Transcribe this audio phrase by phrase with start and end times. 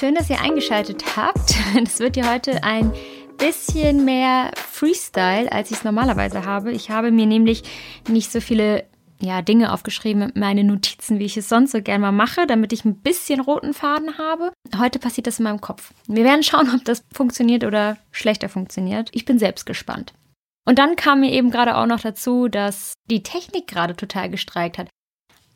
[0.00, 1.54] schön, dass ihr eingeschaltet habt.
[1.84, 2.90] Es wird hier heute ein
[3.36, 6.72] bisschen mehr Freestyle, als ich es normalerweise habe.
[6.72, 7.62] Ich habe mir nämlich
[8.08, 8.86] nicht so viele
[9.20, 12.86] ja, Dinge aufgeschrieben, meine Notizen, wie ich es sonst so gerne mal mache, damit ich
[12.86, 14.52] ein bisschen roten Faden habe.
[14.78, 15.92] Heute passiert das in meinem Kopf.
[16.06, 19.10] Wir werden schauen, ob das funktioniert oder schlechter funktioniert.
[19.12, 20.14] Ich bin selbst gespannt.
[20.66, 24.78] Und dann kam mir eben gerade auch noch dazu, dass die Technik gerade total gestreikt
[24.78, 24.88] hat.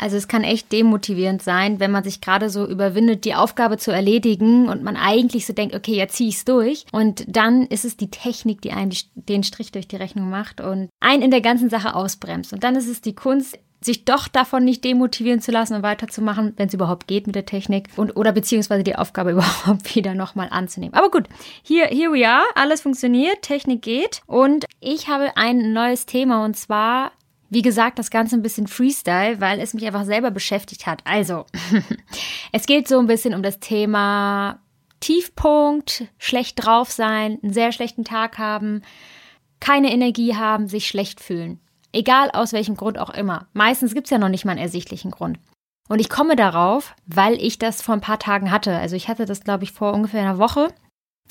[0.04, 3.90] Also es kann echt demotivierend sein, wenn man sich gerade so überwindet, die Aufgabe zu
[3.90, 6.84] erledigen und man eigentlich so denkt, okay, jetzt ziehe ich es durch.
[6.92, 10.90] Und dann ist es die Technik, die einen den Strich durch die Rechnung macht und
[11.00, 12.52] einen in der ganzen Sache ausbremst.
[12.52, 16.52] Und dann ist es die Kunst, sich doch davon nicht demotivieren zu lassen und weiterzumachen,
[16.58, 20.48] wenn es überhaupt geht mit der Technik und oder beziehungsweise die Aufgabe überhaupt wieder nochmal
[20.50, 20.92] anzunehmen.
[20.92, 21.28] Aber gut,
[21.62, 26.58] hier, here we are, alles funktioniert, Technik geht und ich habe ein neues Thema und
[26.58, 27.12] zwar
[27.50, 31.02] wie gesagt, das Ganze ein bisschen Freestyle, weil es mich einfach selber beschäftigt hat.
[31.04, 31.46] Also,
[32.52, 34.60] es geht so ein bisschen um das Thema
[35.00, 38.82] Tiefpunkt, schlecht drauf sein, einen sehr schlechten Tag haben,
[39.60, 41.60] keine Energie haben, sich schlecht fühlen.
[41.92, 43.46] Egal aus welchem Grund auch immer.
[43.52, 45.38] Meistens gibt es ja noch nicht mal einen ersichtlichen Grund.
[45.88, 48.76] Und ich komme darauf, weil ich das vor ein paar Tagen hatte.
[48.76, 50.68] Also ich hatte das, glaube ich, vor ungefähr einer Woche.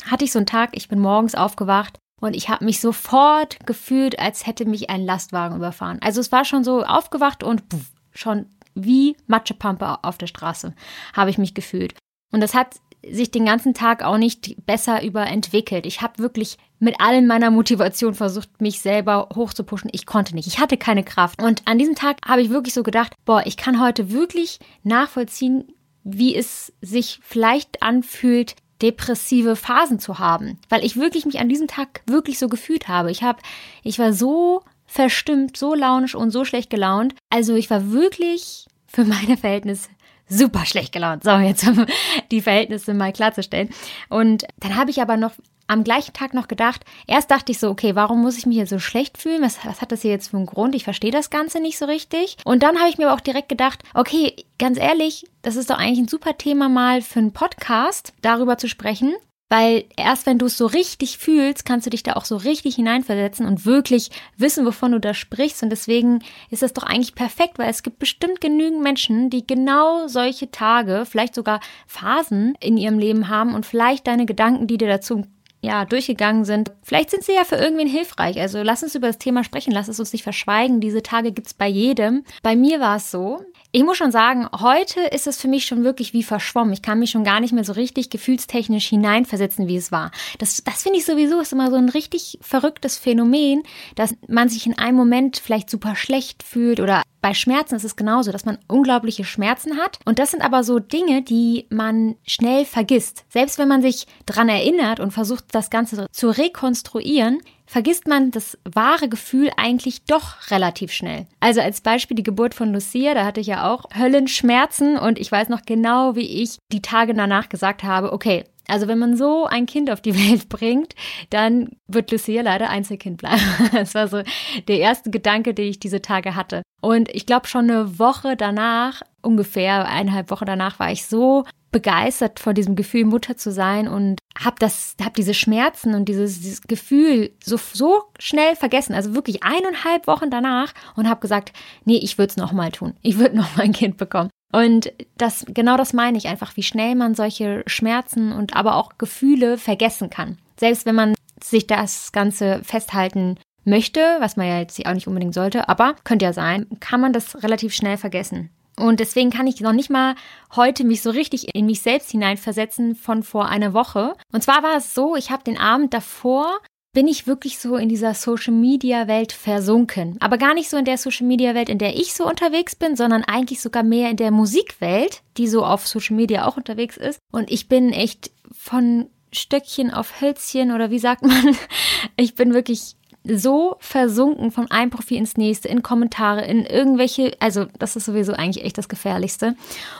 [0.06, 4.17] Hatte ich so einen Tag, ich bin morgens aufgewacht und ich habe mich sofort gefühlt,
[4.17, 5.99] als hätte mich ein Lastwagen überfahren.
[6.02, 10.73] Also es war schon so aufgewacht und pff, schon wie Matschepampe auf der Straße
[11.13, 11.95] habe ich mich gefühlt.
[12.31, 15.85] Und das hat sich den ganzen Tag auch nicht besser überentwickelt.
[15.85, 19.89] Ich habe wirklich mit allen meiner Motivation versucht, mich selber hochzupuschen.
[19.94, 20.47] Ich konnte nicht.
[20.47, 21.44] Ich hatte keine Kraft.
[21.44, 25.66] Und an diesem Tag habe ich wirklich so gedacht, boah, ich kann heute wirklich nachvollziehen,
[26.05, 31.67] wie es sich vielleicht anfühlt, depressive Phasen zu haben, weil ich wirklich mich an diesem
[31.67, 33.11] Tag wirklich so gefühlt habe.
[33.11, 33.39] Ich habe,
[33.83, 37.16] ich war so verstimmt, so launisch und so schlecht gelaunt.
[37.29, 39.89] Also ich war wirklich für meine Verhältnisse
[40.29, 41.23] super schlecht gelaunt.
[41.23, 41.85] So, jetzt um
[42.31, 43.69] die Verhältnisse mal klarzustellen.
[44.09, 45.34] Und dann habe ich aber noch
[45.68, 48.69] am gleichen Tag noch gedacht, erst dachte ich so, okay, warum muss ich mich jetzt
[48.69, 49.41] so schlecht fühlen?
[49.41, 50.75] Was, was hat das hier jetzt für einen Grund?
[50.75, 52.38] Ich verstehe das Ganze nicht so richtig.
[52.46, 55.78] Und dann habe ich mir aber auch direkt gedacht, okay, ganz ehrlich, das ist doch
[55.78, 59.13] eigentlich ein super Thema mal für einen Podcast, darüber zu sprechen.
[59.50, 62.75] Weil erst wenn du es so richtig fühlst, kannst du dich da auch so richtig
[62.75, 65.62] hineinversetzen und wirklich wissen, wovon du da sprichst.
[65.62, 70.07] Und deswegen ist das doch eigentlich perfekt, weil es gibt bestimmt genügend Menschen, die genau
[70.07, 74.88] solche Tage, vielleicht sogar Phasen in ihrem Leben haben und vielleicht deine Gedanken, die dir
[74.88, 75.23] dazu
[75.63, 76.72] ja, durchgegangen sind.
[76.81, 78.40] Vielleicht sind sie ja für irgendwen hilfreich.
[78.40, 80.81] Also lass uns über das Thema sprechen, lass es uns nicht verschweigen.
[80.81, 82.25] Diese Tage gibt's bei jedem.
[82.44, 83.40] Bei mir war es so,
[83.72, 86.73] ich muss schon sagen, heute ist es für mich schon wirklich wie verschwommen.
[86.73, 90.12] Ich kann mich schon gar nicht mehr so richtig gefühlstechnisch hineinversetzen, wie es war.
[90.38, 93.63] Das, das finde ich sowieso ist immer so ein richtig verrücktes Phänomen,
[93.96, 97.95] dass man sich in einem Moment vielleicht super schlecht fühlt oder bei Schmerzen ist es
[97.95, 99.97] genauso, dass man unglaubliche Schmerzen hat.
[100.03, 103.23] Und das sind aber so Dinge, die man schnell vergisst.
[103.29, 108.57] Selbst wenn man sich dran erinnert und versucht, das Ganze zu rekonstruieren, vergisst man das
[108.66, 111.25] wahre Gefühl eigentlich doch relativ schnell.
[111.39, 115.31] Also als Beispiel die Geburt von Lucia, da hatte ich ja auch Höllenschmerzen und ich
[115.31, 119.46] weiß noch genau, wie ich die Tage danach gesagt habe, okay, also wenn man so
[119.46, 120.96] ein Kind auf die Welt bringt,
[121.29, 123.41] dann wird Lucia leider Einzelkind bleiben.
[123.74, 124.22] Das war so
[124.68, 126.62] der erste Gedanke, den ich diese Tage hatte.
[126.81, 132.40] Und ich glaube schon eine Woche danach, ungefähr eineinhalb Wochen danach, war ich so begeistert
[132.40, 136.62] vor diesem Gefühl, Mutter zu sein und habe das, habe diese Schmerzen und dieses, dieses
[136.62, 138.94] Gefühl so, so schnell vergessen.
[138.94, 141.52] Also wirklich eineinhalb Wochen danach und habe gesagt,
[141.84, 142.94] nee, ich würde es nochmal tun.
[143.02, 144.29] Ich würde noch mal ein Kind bekommen.
[144.53, 148.97] Und das, genau das meine ich einfach, wie schnell man solche Schmerzen und aber auch
[148.97, 150.38] Gefühle vergessen kann.
[150.58, 155.34] Selbst wenn man sich das Ganze festhalten möchte, was man ja jetzt auch nicht unbedingt
[155.34, 158.50] sollte, aber könnte ja sein, kann man das relativ schnell vergessen.
[158.78, 160.16] Und deswegen kann ich noch nicht mal
[160.56, 164.16] heute mich so richtig in mich selbst hineinversetzen von vor einer Woche.
[164.31, 166.59] Und zwar war es so, ich habe den Abend davor
[166.93, 170.16] bin ich wirklich so in dieser Social Media Welt versunken.
[170.19, 172.95] Aber gar nicht so in der Social Media Welt, in der ich so unterwegs bin,
[172.95, 177.19] sondern eigentlich sogar mehr in der Musikwelt, die so auf Social Media auch unterwegs ist.
[177.31, 181.57] Und ich bin echt von Stöckchen auf Hölzchen oder wie sagt man?
[182.16, 187.66] Ich bin wirklich so versunken von einem Profil ins nächste, in Kommentare, in irgendwelche, also
[187.79, 189.55] das ist sowieso eigentlich echt das Gefährlichste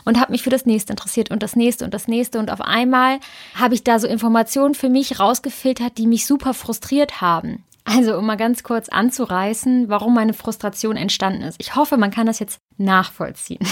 [0.06, 2.62] und habe mich für das nächste interessiert und das nächste und das nächste und auf
[2.62, 3.20] einmal
[3.56, 7.64] habe ich da so Informationen für mich rausgefiltert, die mich super frustriert haben.
[7.86, 11.58] Also, um mal ganz kurz anzureißen, warum meine Frustration entstanden ist.
[11.60, 13.60] Ich hoffe, man kann das jetzt nachvollziehen.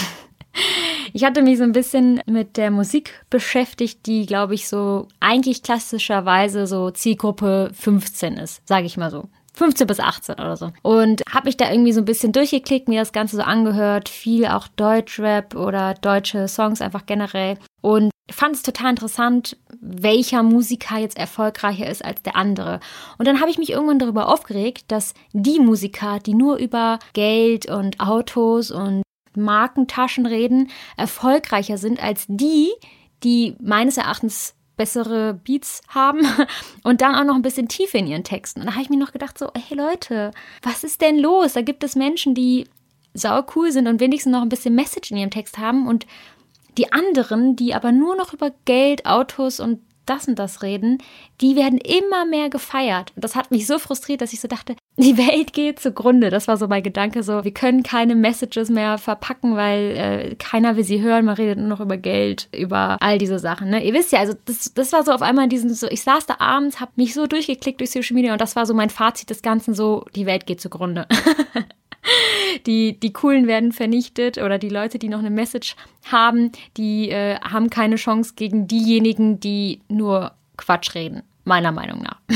[1.13, 5.63] Ich hatte mich so ein bisschen mit der Musik beschäftigt, die, glaube ich, so eigentlich
[5.63, 9.27] klassischerweise so Zielgruppe 15 ist, sage ich mal so.
[9.53, 10.71] 15 bis 18 oder so.
[10.81, 14.45] Und habe mich da irgendwie so ein bisschen durchgeklickt, mir das Ganze so angehört, viel
[14.45, 17.57] auch Deutschrap oder deutsche Songs einfach generell.
[17.81, 22.80] Und fand es total interessant, welcher Musiker jetzt erfolgreicher ist als der andere.
[23.18, 27.69] Und dann habe ich mich irgendwann darüber aufgeregt, dass die Musiker, die nur über Geld
[27.69, 29.03] und Autos und
[29.36, 32.69] Markentaschen reden, erfolgreicher sind als die,
[33.24, 36.21] die meines Erachtens bessere Beats haben
[36.83, 38.62] und dann auch noch ein bisschen Tiefe in ihren Texten.
[38.62, 40.31] Und da habe ich mir noch gedacht, so, hey Leute,
[40.62, 41.53] was ist denn los?
[41.53, 42.68] Da gibt es Menschen, die
[43.13, 46.06] sau cool sind und wenigstens noch ein bisschen Message in ihrem Text haben und
[46.77, 50.98] die anderen, die aber nur noch über Geld, Autos und das und das reden,
[51.42, 53.12] die werden immer mehr gefeiert.
[53.15, 56.30] Und das hat mich so frustriert, dass ich so dachte, die Welt geht zugrunde.
[56.30, 60.75] Das war so mein Gedanke, so, wir können keine Messages mehr verpacken, weil äh, keiner
[60.75, 61.25] will sie hören.
[61.25, 63.69] Man redet nur noch über Geld, über all diese Sachen.
[63.69, 63.83] Ne?
[63.83, 66.36] Ihr wisst ja, also das, das war so auf einmal diesen, so, ich saß da
[66.39, 69.42] abends, habe mich so durchgeklickt durch Social Media und das war so mein Fazit des
[69.42, 71.07] Ganzen, so, die Welt geht zugrunde.
[72.65, 75.75] die, die Coolen werden vernichtet oder die Leute, die noch eine Message
[76.12, 82.19] haben, die äh, haben keine Chance gegen diejenigen, die nur Quatsch reden, meiner Meinung nach.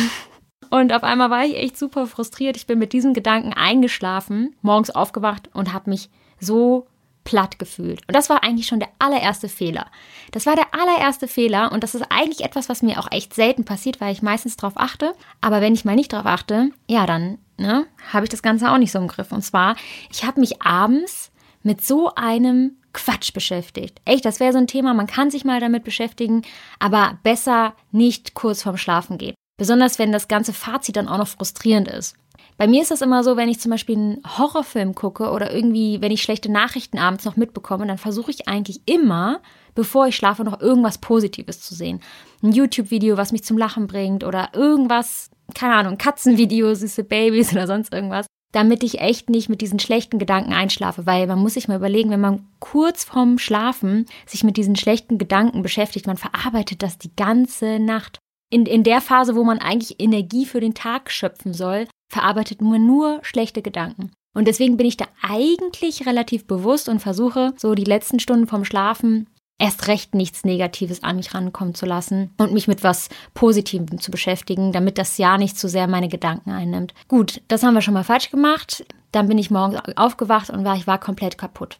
[0.70, 2.58] Und auf einmal war ich echt super frustriert.
[2.58, 6.10] Ich bin mit diesem Gedanken eingeschlafen, morgens aufgewacht und habe mich
[6.40, 6.88] so
[7.24, 8.02] platt gefühlt.
[8.08, 9.88] Und das war eigentlich schon der allererste Fehler.
[10.32, 13.66] Das war der allererste Fehler und das ist eigentlich etwas, was mir auch echt selten
[13.66, 15.14] passiert, weil ich meistens darauf achte.
[15.42, 18.78] Aber wenn ich mal nicht darauf achte, ja, dann ne, habe ich das Ganze auch
[18.78, 19.32] nicht so im Griff.
[19.32, 19.76] Und zwar,
[20.12, 21.32] ich habe mich abends
[21.64, 24.00] mit so einem Quatsch beschäftigt.
[24.06, 26.44] Echt, das wäre so ein Thema, man kann sich mal damit beschäftigen,
[26.80, 29.36] aber besser nicht kurz vorm Schlafen gehen.
[29.58, 32.16] Besonders wenn das ganze Fazit dann auch noch frustrierend ist.
[32.58, 36.02] Bei mir ist das immer so, wenn ich zum Beispiel einen Horrorfilm gucke oder irgendwie,
[36.02, 39.42] wenn ich schlechte Nachrichten abends noch mitbekomme, dann versuche ich eigentlich immer,
[39.74, 42.00] bevor ich schlafe, noch irgendwas Positives zu sehen.
[42.42, 47.68] Ein YouTube-Video, was mich zum Lachen bringt oder irgendwas, keine Ahnung, Katzenvideos, süße Babys oder
[47.68, 51.68] sonst irgendwas, damit ich echt nicht mit diesen schlechten Gedanken einschlafe, weil man muss sich
[51.68, 56.82] mal überlegen, wenn man kurz vorm Schlafen sich mit diesen schlechten Gedanken beschäftigt, man verarbeitet
[56.82, 58.20] das die ganze Nacht.
[58.50, 62.86] In, in der Phase, wo man eigentlich Energie für den Tag schöpfen soll, verarbeitet man
[62.86, 64.12] nur schlechte Gedanken.
[64.34, 68.66] Und deswegen bin ich da eigentlich relativ bewusst und versuche so die letzten Stunden vom
[68.66, 74.00] Schlafen erst recht nichts Negatives an mich rankommen zu lassen und mich mit was Positivem
[74.00, 76.94] zu beschäftigen, damit das Jahr nicht zu sehr meine Gedanken einnimmt.
[77.08, 78.86] Gut, das haben wir schon mal falsch gemacht.
[79.12, 81.80] Dann bin ich morgens aufgewacht und war, ich war komplett kaputt.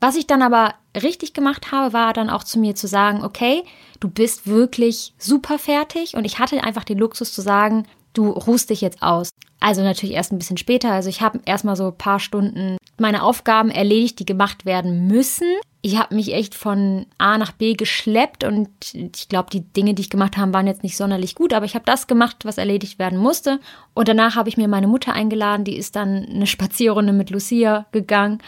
[0.00, 3.62] Was ich dann aber richtig gemacht habe, war dann auch zu mir zu sagen, okay,
[4.00, 8.70] du bist wirklich super fertig und ich hatte einfach den Luxus zu sagen, du ruhst
[8.70, 9.30] dich jetzt aus.
[9.60, 10.90] Also natürlich erst ein bisschen später.
[10.90, 15.46] Also ich habe erstmal so ein paar Stunden meine Aufgaben erledigt, die gemacht werden müssen.
[15.84, 20.02] Ich habe mich echt von A nach B geschleppt und ich glaube, die Dinge, die
[20.02, 23.00] ich gemacht habe, waren jetzt nicht sonderlich gut, aber ich habe das gemacht, was erledigt
[23.00, 23.58] werden musste.
[23.92, 27.86] Und danach habe ich mir meine Mutter eingeladen, die ist dann eine Spazierrunde mit Lucia
[27.90, 28.38] gegangen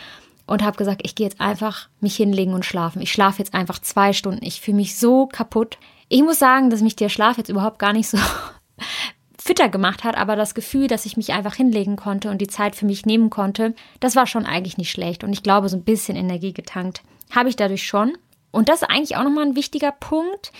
[0.46, 3.02] und habe gesagt, ich gehe jetzt einfach mich hinlegen und schlafen.
[3.02, 4.44] Ich schlafe jetzt einfach zwei Stunden.
[4.44, 5.78] Ich fühle mich so kaputt.
[6.08, 8.18] Ich muss sagen, dass mich der Schlaf jetzt überhaupt gar nicht so
[9.44, 12.74] fitter gemacht hat, aber das Gefühl, dass ich mich einfach hinlegen konnte und die Zeit
[12.74, 15.22] für mich nehmen konnte, das war schon eigentlich nicht schlecht.
[15.22, 18.16] Und ich glaube, so ein bisschen Energie getankt habe ich dadurch schon.
[18.52, 20.50] Und das ist eigentlich auch nochmal ein wichtiger Punkt.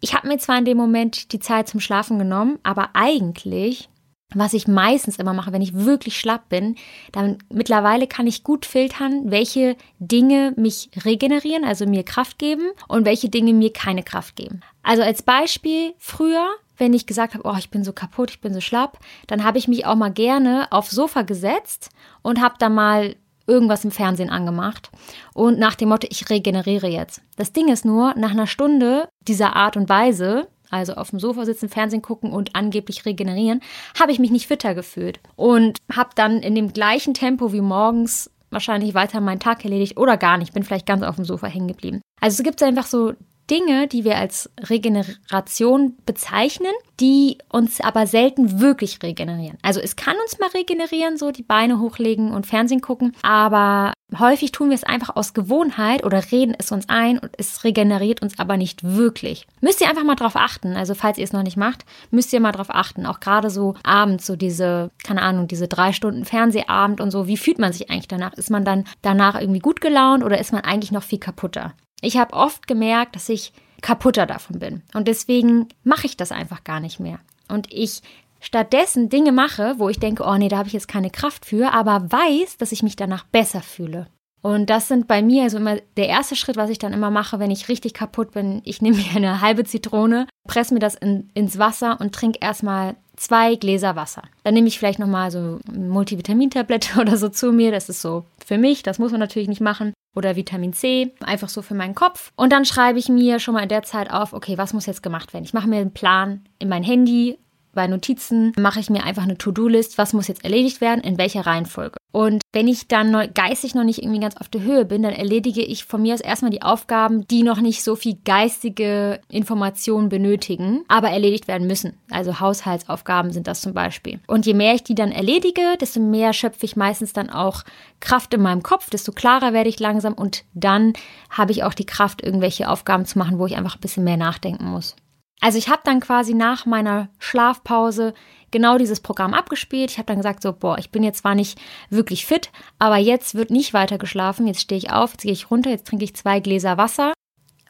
[0.00, 3.90] Ich habe mir zwar in dem Moment die Zeit zum Schlafen genommen, aber eigentlich
[4.34, 6.76] was ich meistens immer mache, wenn ich wirklich schlapp bin,
[7.12, 13.04] dann mittlerweile kann ich gut filtern, welche Dinge mich regenerieren, also mir Kraft geben und
[13.04, 14.60] welche Dinge mir keine Kraft geben.
[14.82, 16.46] Also als Beispiel, früher,
[16.80, 19.58] wenn ich gesagt habe, oh, ich bin so kaputt, ich bin so schlapp, dann habe
[19.58, 21.90] ich mich auch mal gerne aufs Sofa gesetzt
[22.22, 23.14] und habe da mal
[23.46, 24.90] irgendwas im Fernsehen angemacht
[25.34, 27.20] und nach dem Motto, ich regeneriere jetzt.
[27.36, 31.44] Das Ding ist nur, nach einer Stunde dieser Art und Weise also auf dem Sofa
[31.44, 33.60] sitzen, Fernsehen gucken und angeblich regenerieren,
[33.98, 38.30] habe ich mich nicht fitter gefühlt und habe dann in dem gleichen Tempo wie morgens
[38.50, 41.68] wahrscheinlich weiter meinen Tag erledigt oder gar nicht, bin vielleicht ganz auf dem Sofa hängen
[41.68, 42.00] geblieben.
[42.20, 43.14] Also es gibt einfach so
[43.50, 49.58] Dinge, die wir als Regeneration bezeichnen, die uns aber selten wirklich regenerieren.
[49.62, 54.52] Also es kann uns mal regenerieren, so die Beine hochlegen und Fernsehen gucken, aber häufig
[54.52, 58.38] tun wir es einfach aus Gewohnheit oder reden es uns ein und es regeneriert uns
[58.38, 59.46] aber nicht wirklich.
[59.60, 60.76] Müsst ihr einfach mal drauf achten.
[60.76, 63.06] Also falls ihr es noch nicht macht, müsst ihr mal drauf achten.
[63.06, 67.26] Auch gerade so abends, so diese, keine Ahnung, diese drei Stunden Fernsehabend und so.
[67.26, 68.34] Wie fühlt man sich eigentlich danach?
[68.34, 71.74] Ist man dann danach irgendwie gut gelaunt oder ist man eigentlich noch viel kaputter?
[72.00, 73.52] Ich habe oft gemerkt, dass ich
[73.82, 74.82] kaputter davon bin.
[74.94, 77.18] Und deswegen mache ich das einfach gar nicht mehr.
[77.48, 78.02] Und ich
[78.40, 81.72] stattdessen Dinge mache, wo ich denke, oh nee, da habe ich jetzt keine Kraft für,
[81.72, 84.06] aber weiß, dass ich mich danach besser fühle.
[84.42, 87.38] Und das sind bei mir also immer der erste Schritt, was ich dann immer mache,
[87.38, 88.62] wenn ich richtig kaputt bin.
[88.64, 92.96] Ich nehme mir eine halbe Zitrone, presse mir das in, ins Wasser und trinke erstmal
[93.20, 94.22] zwei Gläser Wasser.
[94.44, 97.70] Dann nehme ich vielleicht nochmal so Multivitamintablette oder so zu mir.
[97.70, 99.92] Das ist so für mich, das muss man natürlich nicht machen.
[100.16, 102.32] oder Vitamin C, einfach so für meinen Kopf.
[102.34, 105.04] Und dann schreibe ich mir schon mal in der Zeit auf, okay, was muss jetzt
[105.04, 105.44] gemacht werden?
[105.44, 107.38] Ich mache mir einen Plan in mein Handy,
[107.72, 111.46] bei Notizen mache ich mir einfach eine To-Do-List, was muss jetzt erledigt werden, in welcher
[111.46, 111.96] Reihenfolge.
[112.12, 115.12] Und wenn ich dann neu, geistig noch nicht irgendwie ganz auf der Höhe bin, dann
[115.12, 120.08] erledige ich von mir aus erstmal die Aufgaben, die noch nicht so viel geistige Informationen
[120.08, 121.96] benötigen, aber erledigt werden müssen.
[122.10, 124.18] Also Haushaltsaufgaben sind das zum Beispiel.
[124.26, 127.62] Und je mehr ich die dann erledige, desto mehr schöpfe ich meistens dann auch
[128.00, 130.94] Kraft in meinem Kopf, desto klarer werde ich langsam und dann
[131.30, 134.16] habe ich auch die Kraft, irgendwelche Aufgaben zu machen, wo ich einfach ein bisschen mehr
[134.16, 134.96] nachdenken muss.
[135.40, 138.14] Also ich habe dann quasi nach meiner Schlafpause
[138.50, 139.90] genau dieses Programm abgespielt.
[139.90, 143.34] Ich habe dann gesagt, so, boah, ich bin jetzt zwar nicht wirklich fit, aber jetzt
[143.34, 144.46] wird nicht weiter geschlafen.
[144.46, 147.12] Jetzt stehe ich auf, jetzt gehe ich runter, jetzt trinke ich zwei Gläser Wasser.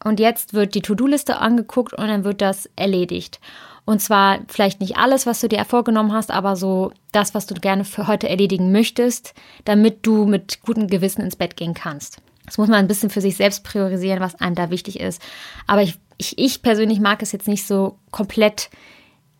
[0.02, 3.38] Und jetzt wird die To-Do-Liste angeguckt und dann wird das erledigt.
[3.84, 7.54] Und zwar vielleicht nicht alles, was du dir vorgenommen hast, aber so das, was du
[7.54, 9.34] gerne für heute erledigen möchtest,
[9.64, 12.18] damit du mit gutem Gewissen ins Bett gehen kannst.
[12.46, 15.20] Das muss man ein bisschen für sich selbst priorisieren, was einem da wichtig ist.
[15.66, 18.70] Aber ich ich, ich persönlich mag es jetzt nicht so komplett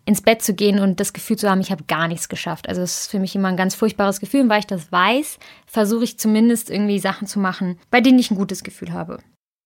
[0.07, 2.69] ins Bett zu gehen und das Gefühl zu haben, ich habe gar nichts geschafft.
[2.69, 5.39] Also es ist für mich immer ein ganz furchtbares Gefühl und weil ich das weiß,
[5.67, 9.19] versuche ich zumindest irgendwie Sachen zu machen, bei denen ich ein gutes Gefühl habe.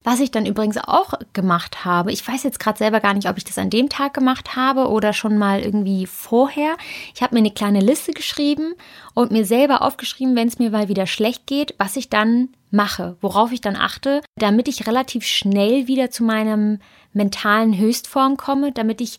[0.03, 3.39] Was ich dann übrigens auch gemacht habe, ich weiß jetzt gerade selber gar nicht, ob
[3.39, 6.77] ich das an dem Tag gemacht habe oder schon mal irgendwie vorher.
[7.15, 8.75] Ich habe mir eine kleine Liste geschrieben
[9.15, 13.17] und mir selber aufgeschrieben, wenn es mir mal wieder schlecht geht, was ich dann mache,
[13.21, 16.81] worauf ich dann achte, damit ich relativ schnell wieder zu meinem
[17.13, 19.19] mentalen Höchstform komme, damit ich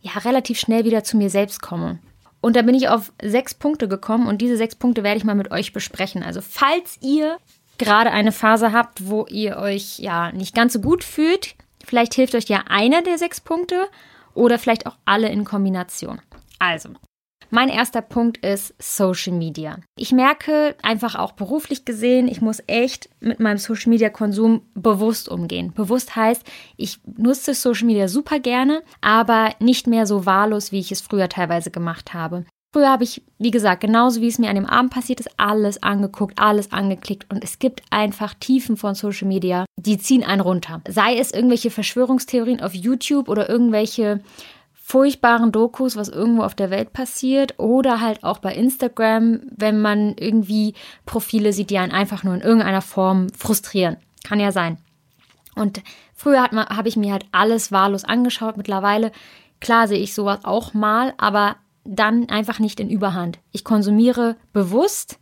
[0.00, 2.00] ja relativ schnell wieder zu mir selbst komme.
[2.40, 5.34] Und da bin ich auf sechs Punkte gekommen und diese sechs Punkte werde ich mal
[5.34, 6.22] mit euch besprechen.
[6.22, 7.38] Also falls ihr
[7.78, 12.34] gerade eine Phase habt, wo ihr euch ja nicht ganz so gut fühlt, vielleicht hilft
[12.34, 13.88] euch ja einer der sechs Punkte
[14.34, 16.20] oder vielleicht auch alle in Kombination.
[16.58, 16.90] Also,
[17.50, 19.78] mein erster Punkt ist Social Media.
[19.96, 25.28] Ich merke einfach auch beruflich gesehen, ich muss echt mit meinem Social Media Konsum bewusst
[25.28, 25.72] umgehen.
[25.74, 26.42] Bewusst heißt,
[26.76, 31.28] ich nutze Social Media super gerne, aber nicht mehr so wahllos, wie ich es früher
[31.28, 32.44] teilweise gemacht habe.
[32.76, 35.82] Früher habe ich, wie gesagt, genauso wie es mir an dem Abend passiert ist, alles
[35.82, 40.82] angeguckt, alles angeklickt und es gibt einfach Tiefen von Social Media, die ziehen einen runter.
[40.86, 44.20] Sei es irgendwelche Verschwörungstheorien auf YouTube oder irgendwelche
[44.88, 50.14] furchtbaren Dokus, was irgendwo auf der Welt passiert oder halt auch bei Instagram, wenn man
[50.16, 50.74] irgendwie
[51.06, 53.96] Profile sieht, die einen einfach nur in irgendeiner Form frustrieren.
[54.22, 54.78] Kann ja sein.
[55.56, 55.82] Und
[56.14, 58.56] früher habe ich mir halt alles wahllos angeschaut.
[58.56, 59.10] Mittlerweile,
[59.60, 63.40] klar sehe ich sowas auch mal, aber dann einfach nicht in Überhand.
[63.50, 65.18] Ich konsumiere bewusst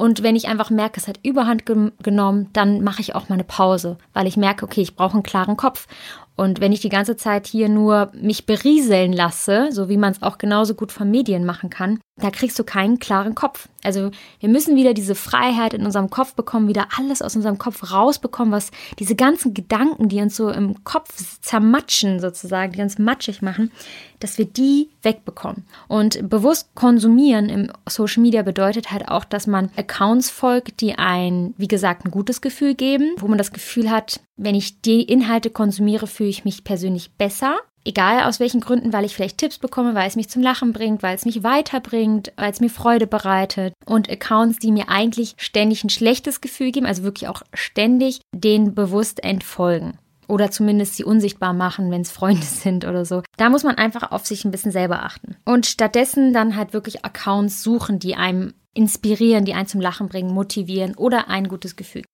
[0.00, 3.34] und wenn ich einfach merke, es hat Überhand ge genommen, dann mache ich auch mal
[3.34, 5.86] eine Pause, weil ich merke, okay, ich brauche einen klaren Kopf.
[6.40, 10.22] Und wenn ich die ganze Zeit hier nur mich berieseln lasse, so wie man es
[10.22, 13.68] auch genauso gut von Medien machen kann, da kriegst du keinen klaren Kopf.
[13.82, 14.10] Also
[14.40, 18.52] wir müssen wieder diese Freiheit in unserem Kopf bekommen, wieder alles aus unserem Kopf rausbekommen,
[18.52, 23.70] was diese ganzen Gedanken, die uns so im Kopf zermatschen sozusagen, die uns matschig machen,
[24.18, 25.64] dass wir die wegbekommen.
[25.88, 31.54] Und bewusst konsumieren im Social Media bedeutet halt auch, dass man Accounts folgt, die ein,
[31.56, 35.50] wie gesagt, ein gutes Gefühl geben, wo man das Gefühl hat, wenn ich die Inhalte
[35.50, 39.94] konsumiere, fühle ich mich persönlich besser Egal aus welchen Gründen, weil ich vielleicht Tipps bekomme,
[39.94, 43.72] weil es mich zum Lachen bringt, weil es mich weiterbringt, weil es mir Freude bereitet.
[43.86, 48.74] Und Accounts, die mir eigentlich ständig ein schlechtes Gefühl geben, also wirklich auch ständig, denen
[48.74, 49.98] bewusst entfolgen.
[50.28, 53.22] Oder zumindest sie unsichtbar machen, wenn es Freunde sind oder so.
[53.36, 55.36] Da muss man einfach auf sich ein bisschen selber achten.
[55.44, 60.32] Und stattdessen dann halt wirklich Accounts suchen, die einem inspirieren, die einen zum Lachen bringen,
[60.32, 62.04] motivieren oder ein gutes Gefühl.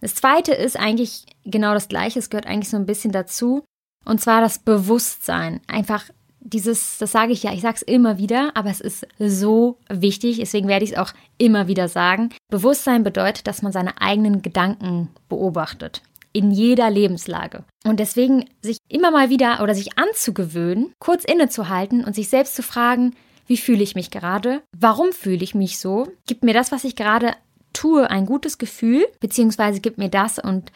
[0.00, 2.18] Das zweite ist eigentlich genau das gleiche.
[2.18, 3.64] Es gehört eigentlich so ein bisschen dazu.
[4.04, 5.60] Und zwar das Bewusstsein.
[5.66, 6.04] Einfach
[6.40, 10.38] dieses, das sage ich ja, ich sage es immer wieder, aber es ist so wichtig,
[10.38, 12.30] deswegen werde ich es auch immer wieder sagen.
[12.48, 16.02] Bewusstsein bedeutet, dass man seine eigenen Gedanken beobachtet.
[16.32, 17.64] In jeder Lebenslage.
[17.84, 22.62] Und deswegen sich immer mal wieder oder sich anzugewöhnen, kurz innezuhalten und sich selbst zu
[22.62, 23.14] fragen,
[23.46, 24.62] wie fühle ich mich gerade?
[24.76, 26.06] Warum fühle ich mich so?
[26.28, 27.32] Gibt mir das, was ich gerade
[27.72, 29.04] tue, ein gutes Gefühl?
[29.18, 30.70] Beziehungsweise gibt mir das und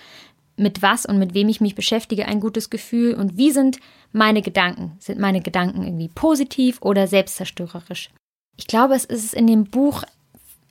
[0.57, 3.79] mit was und mit wem ich mich beschäftige, ein gutes Gefühl und wie sind
[4.13, 4.97] meine Gedanken?
[5.01, 8.11] Sind meine Gedanken irgendwie positiv oder selbstzerstörerisch?
[8.57, 10.05] Ich glaube, es ist in dem Buch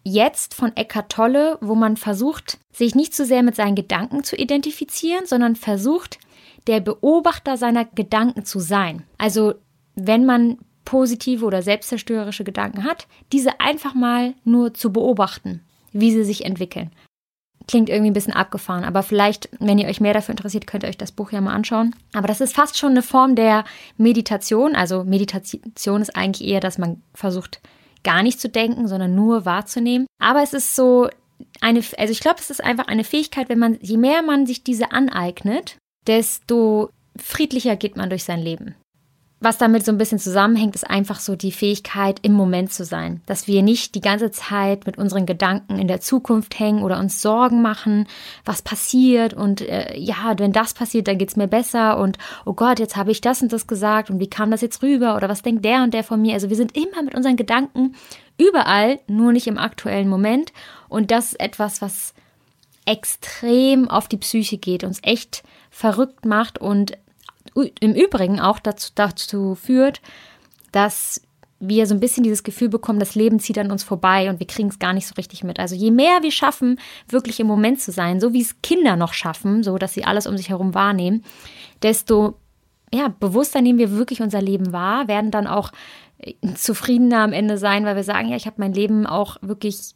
[0.06, 4.26] Jetzt von Eckhart Tolle, wo man versucht, sich nicht zu so sehr mit seinen Gedanken
[4.26, 6.20] zu identifizieren, sondern versucht,
[6.68, 9.04] der Beobachter seiner Gedanken zu sein.
[9.18, 9.54] Also,
[9.96, 15.62] wenn man positive oder selbstzerstörerische Gedanken hat, diese einfach mal nur zu beobachten,
[15.94, 16.92] wie sie sich entwickeln.
[17.68, 20.90] Klingt irgendwie ein bisschen abgefahren, aber vielleicht, wenn ihr euch mehr dafür interessiert, könnt ihr
[20.90, 21.96] euch das Buch ja mal anschauen.
[22.14, 23.64] Aber das ist fast schon eine Form der
[23.98, 24.76] Meditation.
[24.76, 27.62] Also Meditation ist eigentlich eher, dass man versucht,
[28.04, 30.08] gar nicht zu denken, sondern nur wahrzunehmen.
[30.20, 31.10] Aber es ist so
[31.62, 34.64] eine, also ich glaube, es ist einfach eine Fähigkeit, wenn man, je mehr man sich
[34.64, 38.76] diese aneignet, desto friedlicher geht man durch sein Leben
[39.44, 43.22] was damit so ein bisschen zusammenhängt, ist einfach so die Fähigkeit, im Moment zu sein.
[43.26, 47.22] Dass wir nicht die ganze Zeit mit unseren Gedanken in der Zukunft hängen oder uns
[47.22, 48.08] Sorgen machen,
[48.46, 52.80] was passiert und äh, ja, wenn das passiert, dann geht's mir besser und oh Gott,
[52.80, 55.42] jetzt habe ich das und das gesagt und wie kam das jetzt rüber oder was
[55.42, 56.34] denkt der und der von mir?
[56.34, 57.96] Also wir sind immer mit unseren Gedanken
[58.38, 60.54] überall, nur nicht im aktuellen Moment
[60.90, 62.14] und das ist etwas, was
[62.86, 66.98] extrem auf die Psyche geht, uns echt verrückt macht und
[67.56, 70.02] im Übrigen auch dazu, dazu führt,
[70.72, 71.22] dass
[71.60, 74.48] wir so ein bisschen dieses Gefühl bekommen, das Leben zieht an uns vorbei und wir
[74.48, 75.60] kriegen es gar nicht so richtig mit.
[75.60, 79.14] Also je mehr wir schaffen, wirklich im Moment zu sein, so wie es Kinder noch
[79.14, 81.24] schaffen, so dass sie alles um sich herum wahrnehmen,
[81.82, 82.36] desto
[82.94, 85.72] ja, bewusster nehmen wir wirklich unser Leben wahr, werden dann auch
[86.20, 89.96] äh, zufriedener am Ende sein, weil wir sagen, ja, ich habe mein Leben auch wirklich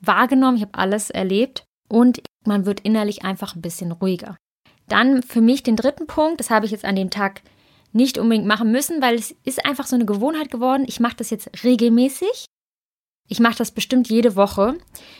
[0.00, 4.36] wahrgenommen, ich habe alles erlebt und man wird innerlich einfach ein bisschen ruhiger.
[4.90, 7.42] Dann für mich den dritten Punkt, das habe ich jetzt an dem Tag
[7.92, 10.84] nicht unbedingt machen müssen, weil es ist einfach so eine Gewohnheit geworden.
[10.86, 12.46] Ich mache das jetzt regelmäßig.
[13.28, 14.76] Ich mache das bestimmt jede Woche,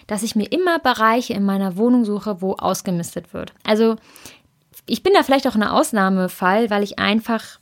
[0.09, 3.55] dass ich mir immer Bereiche in meiner Wohnung suche, wo ausgemistet wird.
[3.63, 3.97] Also
[4.87, 7.61] ich bin da vielleicht auch ein Ausnahmefall, weil ich einfach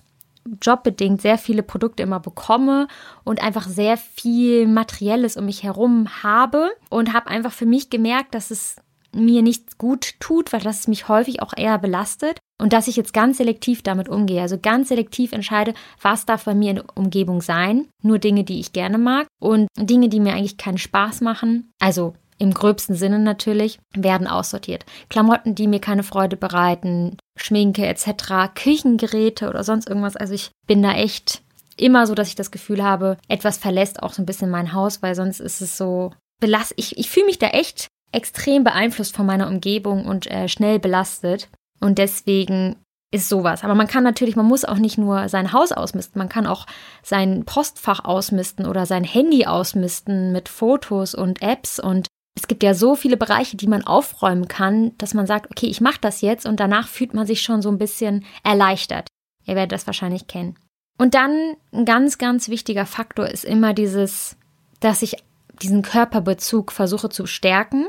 [0.62, 2.88] jobbedingt sehr viele Produkte immer bekomme
[3.25, 8.35] und einfach sehr viel Materielles um mich herum habe und habe einfach für mich gemerkt,
[8.35, 8.77] dass es
[9.15, 13.12] mir nichts gut tut, weil das mich häufig auch eher belastet und dass ich jetzt
[13.12, 14.43] ganz selektiv damit umgehe.
[14.43, 17.88] Also ganz selektiv entscheide, was darf bei mir in der Umgebung sein.
[18.03, 21.71] Nur Dinge, die ich gerne mag und Dinge, die mir eigentlich keinen Spaß machen.
[21.81, 24.87] Also im gröbsten Sinne natürlich, werden aussortiert.
[25.09, 30.17] Klamotten, die mir keine Freude bereiten, Schminke etc., Küchengeräte oder sonst irgendwas.
[30.17, 31.43] Also ich bin da echt
[31.77, 35.03] immer so, dass ich das Gefühl habe, etwas verlässt auch so ein bisschen mein Haus,
[35.03, 36.75] weil sonst ist es so belast.
[36.77, 41.49] Ich, ich fühle mich da echt extrem beeinflusst von meiner Umgebung und äh, schnell belastet.
[41.80, 42.76] Und deswegen
[43.10, 43.64] ist sowas.
[43.64, 46.66] Aber man kann natürlich, man muss auch nicht nur sein Haus ausmisten, man kann auch
[47.02, 52.73] sein Postfach ausmisten oder sein Handy ausmisten mit Fotos und Apps und es gibt ja
[52.75, 56.47] so viele Bereiche, die man aufräumen kann, dass man sagt, okay, ich mache das jetzt
[56.47, 59.08] und danach fühlt man sich schon so ein bisschen erleichtert.
[59.44, 60.56] Ihr werdet das wahrscheinlich kennen.
[60.99, 64.36] Und dann ein ganz, ganz wichtiger Faktor ist immer dieses,
[64.80, 65.16] dass ich
[65.62, 67.86] diesen Körperbezug versuche zu stärken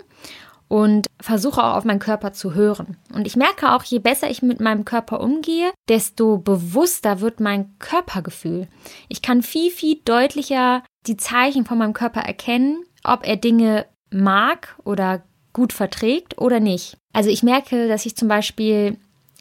[0.67, 2.97] und versuche auch auf meinen Körper zu hören.
[3.13, 7.75] Und ich merke auch, je besser ich mit meinem Körper umgehe, desto bewusster wird mein
[7.79, 8.67] Körpergefühl.
[9.10, 14.75] Ich kann viel, viel deutlicher die Zeichen von meinem Körper erkennen, ob er Dinge mag
[14.84, 16.97] oder gut verträgt oder nicht.
[17.13, 18.97] Also ich merke, dass ich zum Beispiel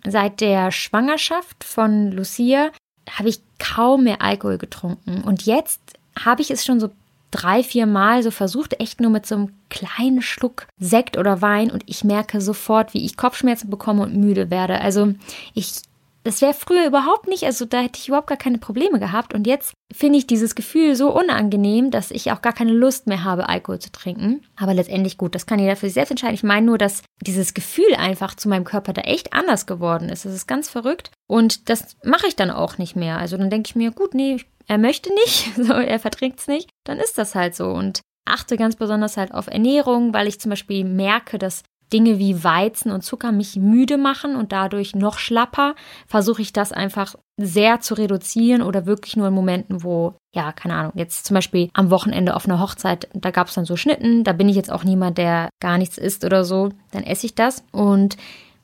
[0.06, 2.70] seit der Schwangerschaft von Lucia
[3.10, 5.22] habe ich kaum mehr Alkohol getrunken.
[5.22, 5.80] Und jetzt
[6.18, 6.90] habe ich es schon so
[7.30, 11.70] drei, vier Mal so versucht, echt nur mit so einem kleinen Schluck Sekt oder Wein
[11.70, 14.80] und ich merke sofort, wie ich Kopfschmerzen bekomme und müde werde.
[14.80, 15.12] Also
[15.54, 15.82] ich,
[16.28, 19.46] das wäre früher überhaupt nicht, also da hätte ich überhaupt gar keine Probleme gehabt und
[19.46, 23.48] jetzt finde ich dieses Gefühl so unangenehm, dass ich auch gar keine Lust mehr habe,
[23.48, 24.42] Alkohol zu trinken.
[24.54, 26.34] Aber letztendlich gut, das kann jeder für sich selbst entscheiden.
[26.34, 30.26] Ich meine nur, dass dieses Gefühl einfach zu meinem Körper da echt anders geworden ist.
[30.26, 33.18] Das ist ganz verrückt und das mache ich dann auch nicht mehr.
[33.18, 34.36] Also dann denke ich mir, gut, nee,
[34.66, 37.68] er möchte nicht, so, er verträgt es nicht, dann ist das halt so.
[37.68, 41.62] Und achte ganz besonders halt auf Ernährung, weil ich zum Beispiel merke, dass
[41.92, 45.74] Dinge wie Weizen und Zucker mich müde machen und dadurch noch schlapper,
[46.06, 50.74] versuche ich das einfach sehr zu reduzieren oder wirklich nur in Momenten, wo, ja, keine
[50.74, 54.24] Ahnung, jetzt zum Beispiel am Wochenende auf einer Hochzeit, da gab es dann so Schnitten,
[54.24, 57.34] da bin ich jetzt auch niemand, der gar nichts isst oder so, dann esse ich
[57.34, 57.64] das.
[57.70, 58.16] Und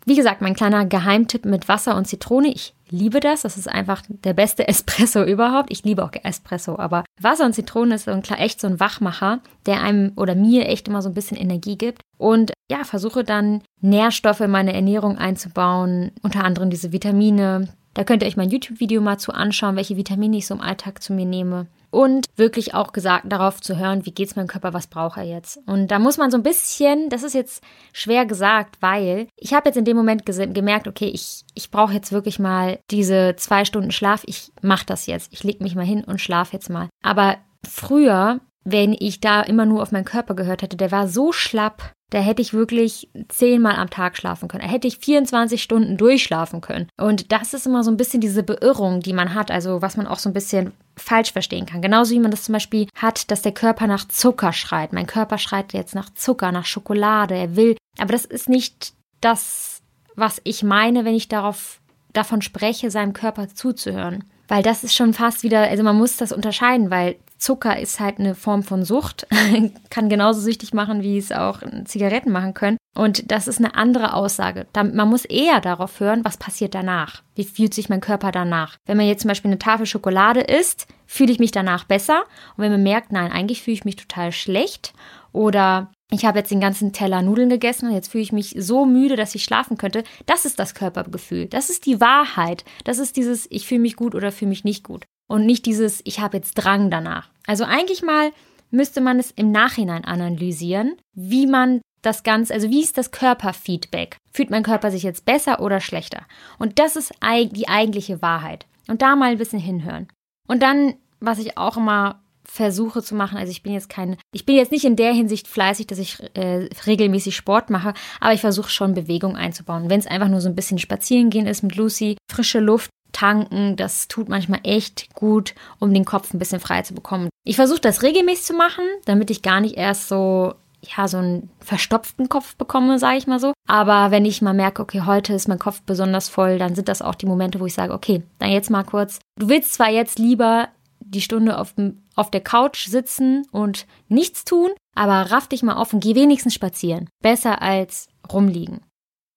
[0.04, 2.48] wie gesagt, mein kleiner Geheimtipp mit Wasser und Zitrone.
[2.48, 3.42] Ich liebe das.
[3.42, 5.70] Das ist einfach der beste Espresso überhaupt.
[5.70, 9.40] Ich liebe auch Espresso, aber Wasser und Zitrone ist so ein, echt so ein Wachmacher,
[9.66, 12.02] der einem oder mir echt immer so ein bisschen Energie gibt.
[12.18, 17.68] Und ja, versuche dann Nährstoffe in meine Ernährung einzubauen, unter anderem diese Vitamine.
[17.94, 21.02] Da könnt ihr euch mein YouTube-Video mal zu anschauen, welche Vitamine ich so im Alltag
[21.02, 24.74] zu mir nehme und wirklich auch gesagt darauf zu hören, wie geht es meinem Körper,
[24.74, 25.60] was braucht er jetzt.
[25.66, 29.68] Und da muss man so ein bisschen, das ist jetzt schwer gesagt, weil ich habe
[29.68, 33.92] jetzt in dem Moment gemerkt, okay, ich, ich brauche jetzt wirklich mal diese zwei Stunden
[33.92, 34.22] Schlaf.
[34.26, 35.32] Ich mache das jetzt.
[35.32, 36.88] Ich lege mich mal hin und schlafe jetzt mal.
[37.00, 41.32] Aber früher, wenn ich da immer nur auf meinen Körper gehört hätte, der war so
[41.32, 44.62] schlapp, da hätte ich wirklich zehnmal am Tag schlafen können.
[44.62, 46.88] Da hätte ich 24 Stunden durchschlafen können.
[46.96, 50.06] Und das ist immer so ein bisschen diese Beirrung, die man hat, also was man
[50.06, 51.82] auch so ein bisschen falsch verstehen kann.
[51.82, 54.92] Genauso wie man das zum Beispiel hat, dass der Körper nach Zucker schreit.
[54.92, 57.34] Mein Körper schreit jetzt nach Zucker, nach Schokolade.
[57.34, 59.82] Er will, aber das ist nicht das,
[60.14, 61.80] was ich meine, wenn ich darauf
[62.12, 64.24] davon spreche, seinem Körper zuzuhören.
[64.46, 68.18] Weil das ist schon fast wieder, also man muss das unterscheiden, weil Zucker ist halt
[68.18, 69.26] eine Form von Sucht,
[69.90, 72.78] kann genauso süchtig machen, wie es auch Zigaretten machen können.
[72.96, 74.66] Und das ist eine andere Aussage.
[74.74, 77.22] Man muss eher darauf hören, was passiert danach.
[77.34, 78.76] Wie fühlt sich mein Körper danach?
[78.86, 82.22] Wenn man jetzt zum Beispiel eine Tafel Schokolade isst, fühle ich mich danach besser.
[82.56, 84.94] Und wenn man merkt, nein, eigentlich fühle ich mich total schlecht
[85.32, 88.86] oder ich habe jetzt den ganzen Teller Nudeln gegessen und jetzt fühle ich mich so
[88.86, 90.04] müde, dass ich schlafen könnte.
[90.24, 91.46] Das ist das Körpergefühl.
[91.46, 92.64] Das ist die Wahrheit.
[92.84, 95.04] Das ist dieses, ich fühle mich gut oder fühle mich nicht gut.
[95.26, 97.30] Und nicht dieses, ich habe jetzt Drang danach.
[97.46, 98.32] Also eigentlich mal
[98.70, 104.16] müsste man es im Nachhinein analysieren, wie man das Ganze, also wie ist das Körperfeedback?
[104.32, 106.22] Fühlt mein Körper sich jetzt besser oder schlechter?
[106.58, 108.66] Und das ist die eigentliche Wahrheit.
[108.88, 110.08] Und da mal ein bisschen hinhören.
[110.46, 114.44] Und dann, was ich auch immer versuche zu machen, also ich bin jetzt kein, ich
[114.44, 118.42] bin jetzt nicht in der Hinsicht fleißig, dass ich äh, regelmäßig Sport mache, aber ich
[118.42, 119.88] versuche schon Bewegung einzubauen.
[119.88, 123.76] Wenn es einfach nur so ein bisschen spazieren gehen ist mit Lucy, frische Luft, tanken,
[123.76, 127.30] das tut manchmal echt gut, um den Kopf ein bisschen frei zu bekommen.
[127.44, 130.54] Ich versuche das regelmäßig zu machen, damit ich gar nicht erst so
[130.96, 133.52] ja, so einen verstopften Kopf bekomme, sage ich mal so.
[133.66, 137.02] Aber wenn ich mal merke, okay, heute ist mein Kopf besonders voll, dann sind das
[137.02, 139.18] auch die Momente, wo ich sage, okay, dann jetzt mal kurz.
[139.38, 140.68] Du willst zwar jetzt lieber
[141.00, 141.74] die Stunde auf,
[142.16, 146.54] auf der Couch sitzen und nichts tun, aber raff dich mal auf und geh wenigstens
[146.54, 147.08] spazieren.
[147.22, 148.80] Besser als rumliegen.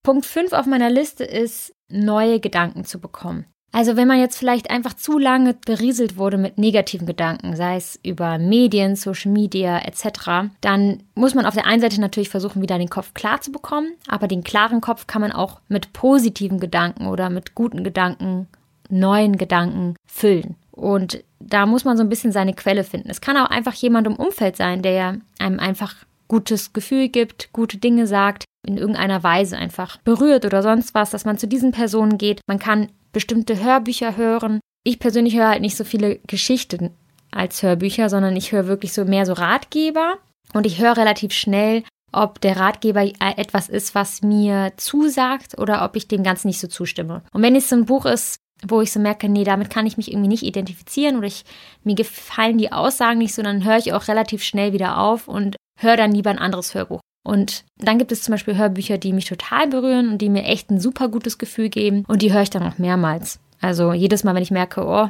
[0.03, 3.45] Punkt 5 auf meiner Liste ist, neue Gedanken zu bekommen.
[3.71, 7.99] Also wenn man jetzt vielleicht einfach zu lange berieselt wurde mit negativen Gedanken, sei es
[8.01, 12.77] über Medien, Social Media etc., dann muss man auf der einen Seite natürlich versuchen, wieder
[12.77, 17.07] den Kopf klar zu bekommen, aber den klaren Kopf kann man auch mit positiven Gedanken
[17.07, 18.47] oder mit guten Gedanken,
[18.89, 20.55] neuen Gedanken füllen.
[20.71, 23.09] Und da muss man so ein bisschen seine Quelle finden.
[23.09, 25.95] Es kann auch einfach jemand im Umfeld sein, der einem einfach
[26.27, 31.25] gutes Gefühl gibt, gute Dinge sagt, in irgendeiner Weise einfach berührt oder sonst was, dass
[31.25, 32.41] man zu diesen Personen geht.
[32.47, 34.59] Man kann bestimmte Hörbücher hören.
[34.83, 36.91] Ich persönlich höre halt nicht so viele Geschichten
[37.31, 40.19] als Hörbücher, sondern ich höre wirklich so mehr so Ratgeber
[40.53, 45.95] und ich höre relativ schnell, ob der Ratgeber etwas ist, was mir zusagt oder ob
[45.95, 47.23] ich dem Ganzen nicht so zustimme.
[47.33, 48.35] Und wenn es so ein Buch ist,
[48.67, 51.43] wo ich so merke, nee, damit kann ich mich irgendwie nicht identifizieren oder ich,
[51.83, 55.55] mir gefallen die Aussagen nicht so, dann höre ich auch relativ schnell wieder auf und
[55.79, 57.01] höre dann lieber ein anderes Hörbuch.
[57.27, 60.71] Und dann gibt es zum Beispiel Hörbücher, die mich total berühren und die mir echt
[60.71, 62.05] ein super gutes Gefühl geben.
[62.07, 63.41] Und die höre ich dann auch mehrmals.
[63.59, 65.09] Also jedes Mal, wenn ich merke, oh,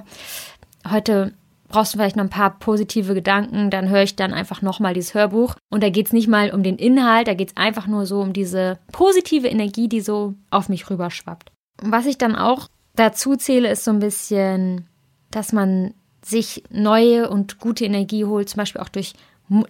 [0.92, 1.34] heute
[1.68, 5.14] brauchst du vielleicht noch ein paar positive Gedanken, dann höre ich dann einfach nochmal dieses
[5.14, 5.54] Hörbuch.
[5.70, 8.20] Und da geht es nicht mal um den Inhalt, da geht es einfach nur so
[8.20, 11.52] um diese positive Energie, die so auf mich rüberschwappt.
[11.84, 14.88] Was ich dann auch dazu zähle, ist so ein bisschen,
[15.30, 15.94] dass man
[16.26, 19.14] sich neue und gute Energie holt, zum Beispiel auch durch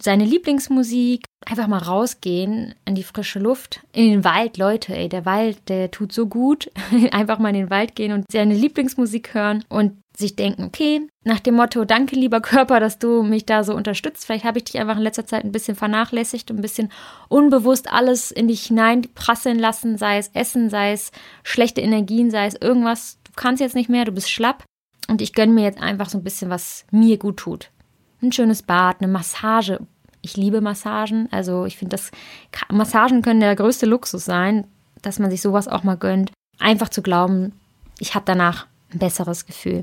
[0.00, 5.24] seine Lieblingsmusik, einfach mal rausgehen an die frische Luft, in den Wald, Leute, ey, der
[5.24, 6.70] Wald, der tut so gut.
[7.12, 11.38] einfach mal in den Wald gehen und seine Lieblingsmusik hören und sich denken, okay, nach
[11.38, 14.26] dem Motto, danke lieber Körper, dass du mich da so unterstützt.
[14.26, 16.90] Vielleicht habe ich dich einfach in letzter Zeit ein bisschen vernachlässigt und ein bisschen
[17.28, 21.12] unbewusst alles in dich hineinprasseln lassen, sei es Essen, sei es
[21.44, 23.18] schlechte Energien, sei es irgendwas.
[23.22, 24.64] Du kannst jetzt nicht mehr, du bist schlapp.
[25.06, 27.70] Und ich gönne mir jetzt einfach so ein bisschen, was mir gut tut
[28.22, 29.80] ein schönes Bad, eine Massage.
[30.20, 31.28] Ich liebe Massagen.
[31.30, 32.10] Also ich finde, das
[32.70, 34.66] Massagen können der größte Luxus sein,
[35.02, 36.32] dass man sich sowas auch mal gönnt.
[36.58, 37.52] Einfach zu glauben,
[37.98, 39.82] ich habe danach ein besseres Gefühl.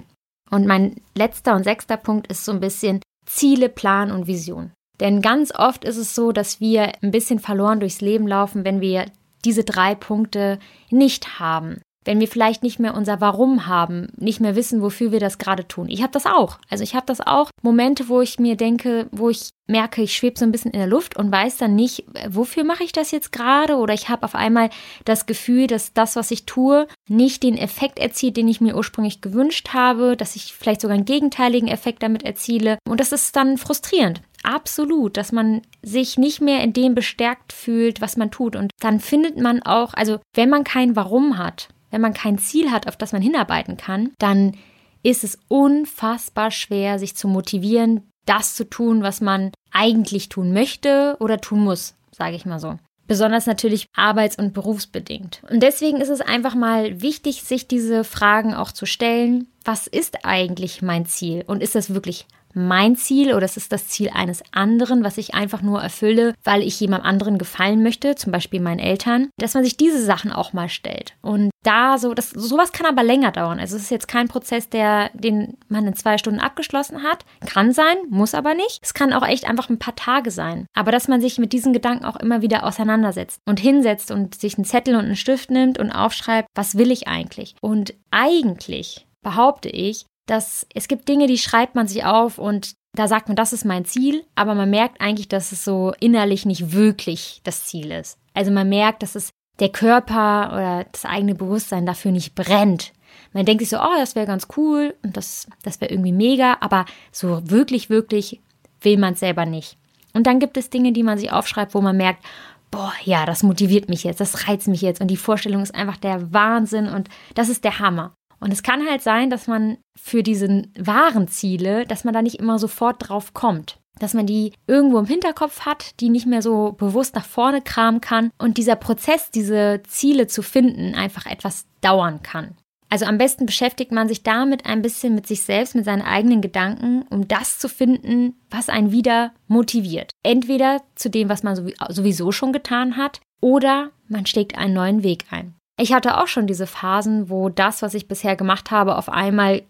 [0.52, 4.72] Und mein letzter und sechster Punkt ist so ein bisschen Ziele, Plan und Vision.
[5.00, 8.82] Denn ganz oft ist es so, dass wir ein bisschen verloren durchs Leben laufen, wenn
[8.82, 9.06] wir
[9.44, 14.56] diese drei Punkte nicht haben wenn wir vielleicht nicht mehr unser Warum haben, nicht mehr
[14.56, 15.90] wissen, wofür wir das gerade tun.
[15.90, 16.60] Ich habe das auch.
[16.70, 17.50] Also ich habe das auch.
[17.62, 20.88] Momente, wo ich mir denke, wo ich merke, ich schwebe so ein bisschen in der
[20.88, 23.78] Luft und weiß dann nicht, wofür mache ich das jetzt gerade?
[23.78, 24.70] Oder ich habe auf einmal
[25.06, 29.22] das Gefühl, dass das, was ich tue, nicht den Effekt erzielt, den ich mir ursprünglich
[29.22, 32.78] gewünscht habe, dass ich vielleicht sogar einen gegenteiligen Effekt damit erziele.
[32.88, 34.22] Und das ist dann frustrierend.
[34.44, 38.56] Absolut, dass man sich nicht mehr in dem bestärkt fühlt, was man tut.
[38.56, 42.72] Und dann findet man auch, also wenn man kein Warum hat, wenn man kein Ziel
[42.72, 44.58] hat, auf das man hinarbeiten kann, dann
[45.02, 51.16] ist es unfassbar schwer, sich zu motivieren, das zu tun, was man eigentlich tun möchte
[51.22, 52.76] oder tun muss, sage ich mal so.
[53.08, 55.42] Besonders natürlich arbeits- und berufsbedingt.
[55.50, 59.48] Und deswegen ist es einfach mal wichtig, sich diese Fragen auch zu stellen.
[59.64, 61.46] Was ist eigentlich mein Ziel?
[61.48, 65.34] Und ist das wirklich mein Ziel oder es ist das Ziel eines anderen, was ich
[65.36, 69.64] einfach nur erfülle, weil ich jemand anderen gefallen möchte, zum Beispiel meinen Eltern, dass man
[69.64, 71.14] sich diese Sachen auch mal stellt.
[71.22, 73.60] Und da so, das, sowas kann aber länger dauern.
[73.60, 77.26] Also es ist jetzt kein Prozess, der, den man in zwei Stunden abgeschlossen hat.
[77.46, 78.80] Kann sein, muss aber nicht.
[78.82, 80.68] Es kann auch echt einfach ein paar Tage sein.
[80.74, 84.58] Aber dass man sich mit diesen Gedanken auch immer wieder auseinandersetzt und hinsetzt und sich
[84.58, 87.56] einen Zettel und einen Stift nimmt und aufschreibt, was will ich eigentlich?
[87.62, 93.08] Und eigentlich behaupte ich, dass es gibt Dinge, die schreibt man sich auf und da
[93.08, 96.72] sagt man, das ist mein Ziel, aber man merkt eigentlich, dass es so innerlich nicht
[96.72, 98.18] wirklich das Ziel ist.
[98.34, 102.94] Also man merkt, dass es der Körper oder das eigene Bewusstsein dafür nicht brennt.
[103.34, 106.58] Man denkt sich so, oh, das wäre ganz cool und das, das wäre irgendwie mega,
[106.62, 108.42] aber so wirklich, wirklich
[108.82, 109.78] will man es selber nicht.
[110.14, 112.24] Und dann gibt es Dinge, die man sich aufschreibt, wo man merkt,
[112.72, 115.98] boah, ja, das motiviert mich jetzt, das reizt mich jetzt und die Vorstellung ist einfach
[115.98, 118.14] der Wahnsinn und das ist der Hammer.
[118.40, 122.40] Und es kann halt sein, dass man für diese wahren Ziele, dass man da nicht
[122.40, 123.80] immer sofort drauf kommt.
[124.00, 128.02] Dass man die irgendwo im Hinterkopf hat, die nicht mehr so bewusst nach vorne kramen
[128.02, 132.56] kann und dieser Prozess, diese Ziele zu finden, einfach etwas dauern kann.
[132.90, 136.42] Also am besten beschäftigt man sich damit ein bisschen mit sich selbst, mit seinen eigenen
[136.42, 140.12] Gedanken, um das zu finden, was einen wieder motiviert.
[140.24, 145.26] Entweder zu dem, was man sowieso schon getan hat, oder man schlägt einen neuen Weg
[145.32, 145.56] ein.
[145.78, 149.64] Ich hatte auch schon diese Phasen, wo das, was ich bisher gemacht habe, auf einmal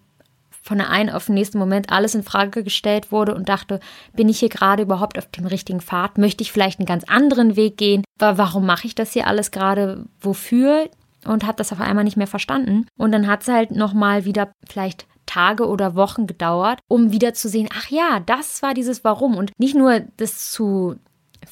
[0.61, 3.79] von der einen auf den nächsten Moment alles in Frage gestellt wurde und dachte,
[4.13, 6.17] bin ich hier gerade überhaupt auf dem richtigen Pfad?
[6.17, 8.03] Möchte ich vielleicht einen ganz anderen Weg gehen?
[8.17, 10.05] Warum mache ich das hier alles gerade?
[10.19, 10.89] Wofür?
[11.23, 12.87] Und habe das auf einmal nicht mehr verstanden.
[12.97, 17.47] Und dann hat es halt nochmal wieder vielleicht Tage oder Wochen gedauert, um wieder zu
[17.47, 19.37] sehen, ach ja, das war dieses Warum.
[19.37, 20.95] Und nicht nur das zu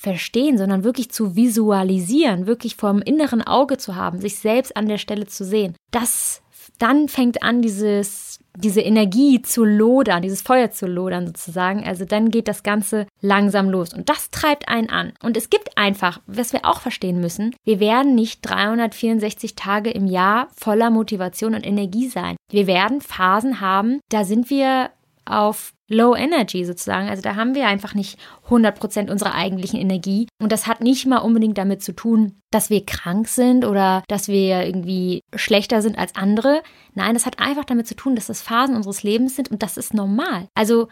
[0.03, 4.87] verstehen, sondern wirklich zu visualisieren, wirklich vor dem inneren Auge zu haben, sich selbst an
[4.87, 5.75] der Stelle zu sehen.
[5.91, 6.43] Das
[6.79, 11.85] dann fängt an, dieses, diese Energie zu lodern, dieses Feuer zu lodern sozusagen.
[11.85, 13.93] Also dann geht das Ganze langsam los.
[13.93, 15.13] Und das treibt einen an.
[15.21, 20.07] Und es gibt einfach, was wir auch verstehen müssen, wir werden nicht 364 Tage im
[20.07, 22.35] Jahr voller Motivation und Energie sein.
[22.49, 24.89] Wir werden Phasen haben, da sind wir
[25.25, 27.09] auf Low Energy sozusagen.
[27.09, 28.17] Also da haben wir einfach nicht
[28.49, 30.27] 100% unserer eigentlichen Energie.
[30.41, 34.27] Und das hat nicht mal unbedingt damit zu tun, dass wir krank sind oder dass
[34.27, 36.63] wir irgendwie schlechter sind als andere.
[36.93, 39.77] Nein, das hat einfach damit zu tun, dass das Phasen unseres Lebens sind und das
[39.77, 40.47] ist normal.
[40.55, 40.87] Also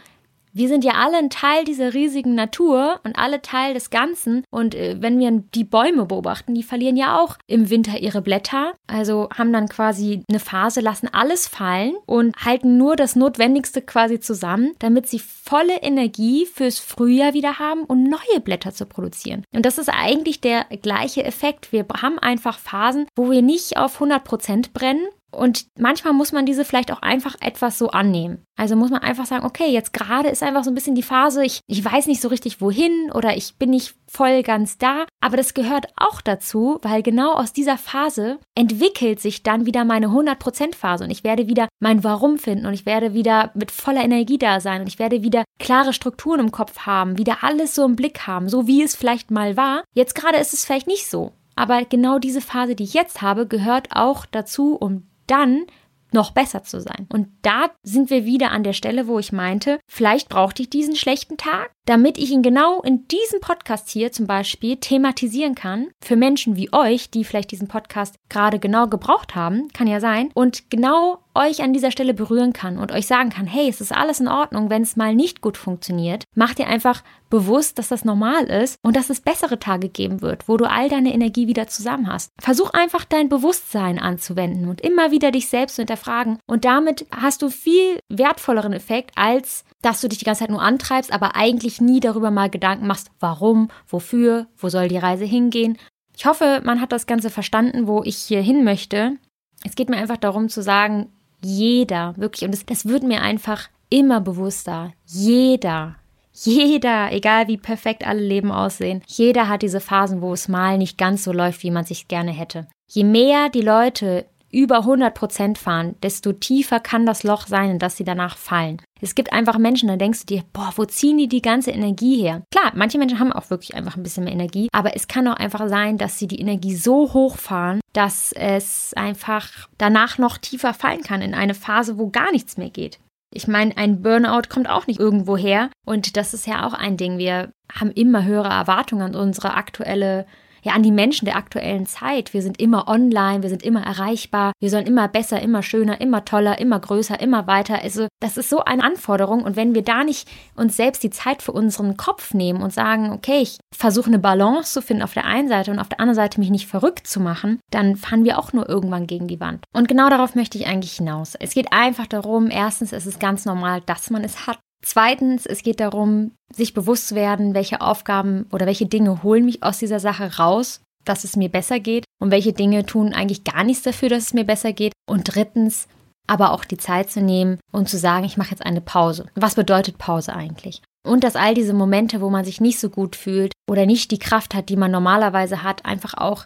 [0.53, 4.43] wir sind ja alle ein Teil dieser riesigen Natur und alle Teil des Ganzen.
[4.49, 8.73] Und äh, wenn wir die Bäume beobachten, die verlieren ja auch im Winter ihre Blätter.
[8.87, 14.19] Also haben dann quasi eine Phase, lassen alles fallen und halten nur das Notwendigste quasi
[14.19, 19.43] zusammen, damit sie volle Energie fürs Frühjahr wieder haben und neue Blätter zu produzieren.
[19.53, 21.71] Und das ist eigentlich der gleiche Effekt.
[21.71, 26.45] Wir haben einfach Phasen, wo wir nicht auf 100 Prozent brennen, und manchmal muss man
[26.45, 28.43] diese vielleicht auch einfach etwas so annehmen.
[28.57, 31.43] Also muss man einfach sagen, okay, jetzt gerade ist einfach so ein bisschen die Phase,
[31.43, 35.05] ich, ich weiß nicht so richtig wohin oder ich bin nicht voll ganz da.
[35.21, 40.07] Aber das gehört auch dazu, weil genau aus dieser Phase entwickelt sich dann wieder meine
[40.07, 44.03] 100% Phase und ich werde wieder mein Warum finden und ich werde wieder mit voller
[44.03, 47.85] Energie da sein und ich werde wieder klare Strukturen im Kopf haben, wieder alles so
[47.85, 49.83] im Blick haben, so wie es vielleicht mal war.
[49.95, 51.31] Jetzt gerade ist es vielleicht nicht so.
[51.55, 55.65] Aber genau diese Phase, die ich jetzt habe, gehört auch dazu, um dann
[56.13, 57.07] noch besser zu sein.
[57.09, 60.95] Und da sind wir wieder an der Stelle, wo ich meinte, vielleicht brauchte ich diesen
[60.95, 65.87] schlechten Tag, damit ich ihn genau in diesem Podcast hier zum Beispiel thematisieren kann.
[66.03, 70.31] Für Menschen wie euch, die vielleicht diesen Podcast gerade genau gebraucht haben, kann ja sein.
[70.33, 73.91] Und genau euch an dieser Stelle berühren kann und euch sagen kann, hey, es ist
[73.91, 76.23] alles in Ordnung, wenn es mal nicht gut funktioniert.
[76.35, 80.47] Mach dir einfach bewusst, dass das normal ist und dass es bessere Tage geben wird,
[80.47, 82.29] wo du all deine Energie wieder zusammen hast.
[82.39, 87.41] Versuch einfach dein Bewusstsein anzuwenden und immer wieder dich selbst zu hinterfragen und damit hast
[87.41, 91.81] du viel wertvolleren Effekt, als dass du dich die ganze Zeit nur antreibst, aber eigentlich
[91.81, 95.77] nie darüber mal Gedanken machst, warum, wofür, wo soll die Reise hingehen.
[96.15, 99.17] Ich hoffe, man hat das Ganze verstanden, wo ich hier hin möchte.
[99.63, 101.09] Es geht mir einfach darum zu sagen,
[101.43, 105.95] jeder, wirklich, und das, das wird mir einfach immer bewusster, jeder,
[106.33, 110.97] jeder, egal wie perfekt alle Leben aussehen, jeder hat diese Phasen, wo es mal nicht
[110.97, 112.67] ganz so läuft, wie man sich gerne hätte.
[112.87, 117.79] Je mehr die Leute über 100 Prozent fahren, desto tiefer kann das Loch sein, in
[117.79, 118.81] das sie danach fallen.
[119.01, 122.21] Es gibt einfach Menschen, da denkst du dir, boah, wo ziehen die die ganze Energie
[122.21, 122.43] her?
[122.51, 125.37] Klar, manche Menschen haben auch wirklich einfach ein bisschen mehr Energie, aber es kann auch
[125.37, 130.73] einfach sein, dass sie die Energie so hoch fahren, dass es einfach danach noch tiefer
[130.73, 132.99] fallen kann in eine Phase, wo gar nichts mehr geht.
[133.33, 136.97] Ich meine, ein Burnout kommt auch nicht irgendwo her und das ist ja auch ein
[136.97, 137.17] Ding.
[137.17, 140.25] Wir haben immer höhere Erwartungen an unsere aktuelle
[140.63, 142.33] ja, an die Menschen der aktuellen Zeit.
[142.33, 146.25] Wir sind immer online, wir sind immer erreichbar, wir sollen immer besser, immer schöner, immer
[146.25, 147.81] toller, immer größer, immer weiter.
[147.81, 149.43] Also, das ist so eine Anforderung.
[149.43, 153.11] Und wenn wir da nicht uns selbst die Zeit für unseren Kopf nehmen und sagen,
[153.11, 156.15] okay, ich versuche eine Balance zu finden auf der einen Seite und auf der anderen
[156.15, 159.63] Seite mich nicht verrückt zu machen, dann fahren wir auch nur irgendwann gegen die Wand.
[159.73, 161.35] Und genau darauf möchte ich eigentlich hinaus.
[161.35, 164.59] Es geht einfach darum, erstens, es ist ganz normal, dass man es hat.
[164.81, 169.63] Zweitens, es geht darum, sich bewusst zu werden, welche Aufgaben oder welche Dinge holen mich
[169.63, 173.63] aus dieser Sache raus, dass es mir besser geht und welche Dinge tun eigentlich gar
[173.63, 174.93] nichts dafür, dass es mir besser geht.
[175.07, 175.87] Und drittens,
[176.27, 179.25] aber auch die Zeit zu nehmen und zu sagen, ich mache jetzt eine Pause.
[179.35, 180.81] Was bedeutet Pause eigentlich?
[181.07, 184.19] Und dass all diese Momente, wo man sich nicht so gut fühlt oder nicht die
[184.19, 186.45] Kraft hat, die man normalerweise hat, einfach auch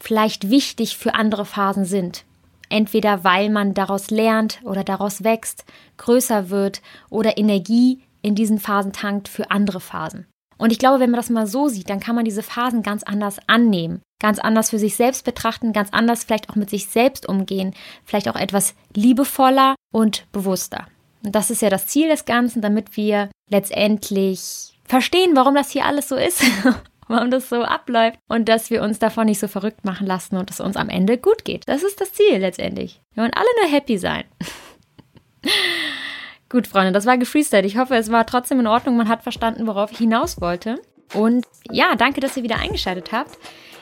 [0.00, 2.24] vielleicht wichtig für andere Phasen sind.
[2.72, 5.66] Entweder weil man daraus lernt oder daraus wächst,
[5.98, 6.80] größer wird
[7.10, 10.26] oder Energie in diesen Phasen tankt für andere Phasen.
[10.56, 13.02] Und ich glaube, wenn man das mal so sieht, dann kann man diese Phasen ganz
[13.02, 17.28] anders annehmen, ganz anders für sich selbst betrachten, ganz anders vielleicht auch mit sich selbst
[17.28, 17.74] umgehen,
[18.06, 20.86] vielleicht auch etwas liebevoller und bewusster.
[21.22, 25.84] Und das ist ja das Ziel des Ganzen, damit wir letztendlich verstehen, warum das hier
[25.84, 26.42] alles so ist,
[27.08, 30.50] warum das so abläuft und dass wir uns davon nicht so verrückt machen lassen und
[30.50, 31.68] es uns am Ende gut geht.
[31.68, 33.00] Das ist das Ziel letztendlich.
[33.14, 34.24] Wir wollen alle nur happy sein.
[36.48, 37.66] gut, Freunde, das war gefreestylt.
[37.66, 38.96] Ich hoffe, es war trotzdem in Ordnung.
[38.96, 40.80] Man hat verstanden, worauf ich hinaus wollte.
[41.14, 43.36] Und ja, danke, dass ihr wieder eingeschaltet habt.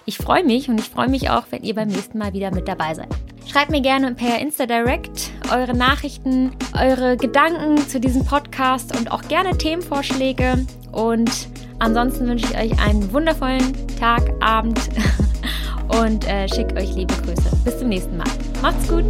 [0.06, 2.68] Ich freue mich und ich freue mich auch, wenn ihr beim nächsten Mal wieder mit
[2.68, 3.08] dabei seid.
[3.46, 9.22] Schreibt mir gerne per Insta Direct eure Nachrichten, eure Gedanken zu diesem Podcast und auch
[9.22, 10.66] gerne Themenvorschläge.
[10.92, 14.78] Und ansonsten wünsche ich euch einen wundervollen Tag, Abend
[16.00, 17.50] und äh, schicke euch liebe Grüße.
[17.64, 18.28] Bis zum nächsten Mal.
[18.62, 19.04] Macht's gut!